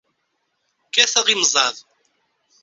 [0.87, 1.77] Kkateɣ imẓad.